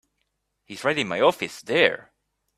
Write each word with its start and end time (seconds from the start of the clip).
He's 0.65 0.83
right 0.83 0.97
in 0.97 1.07
my 1.07 1.21
office 1.21 1.61
there. 1.61 2.11